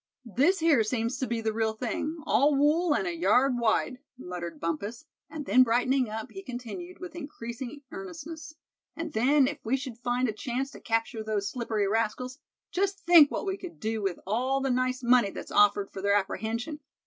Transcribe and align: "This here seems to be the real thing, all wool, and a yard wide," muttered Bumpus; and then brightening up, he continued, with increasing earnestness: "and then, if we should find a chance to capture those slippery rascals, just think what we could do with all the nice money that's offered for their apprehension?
"This 0.25 0.61
here 0.61 0.83
seems 0.83 1.19
to 1.19 1.27
be 1.27 1.41
the 1.41 1.53
real 1.53 1.73
thing, 1.73 2.17
all 2.25 2.55
wool, 2.55 2.95
and 2.95 3.05
a 3.07 3.15
yard 3.15 3.59
wide," 3.59 3.99
muttered 4.17 4.59
Bumpus; 4.59 5.05
and 5.29 5.45
then 5.45 5.61
brightening 5.61 6.09
up, 6.09 6.31
he 6.31 6.41
continued, 6.41 6.97
with 6.97 7.15
increasing 7.15 7.83
earnestness: 7.91 8.55
"and 8.95 9.13
then, 9.13 9.45
if 9.47 9.63
we 9.63 9.77
should 9.77 9.99
find 9.99 10.27
a 10.27 10.33
chance 10.33 10.71
to 10.71 10.79
capture 10.79 11.23
those 11.23 11.49
slippery 11.51 11.87
rascals, 11.87 12.39
just 12.71 13.01
think 13.05 13.29
what 13.29 13.45
we 13.45 13.57
could 13.57 13.79
do 13.79 14.01
with 14.01 14.17
all 14.25 14.59
the 14.59 14.71
nice 14.71 15.03
money 15.03 15.29
that's 15.29 15.51
offered 15.51 15.91
for 15.91 16.01
their 16.01 16.15
apprehension? 16.15 16.79